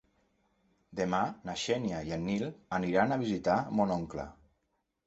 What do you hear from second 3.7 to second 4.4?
mon oncle.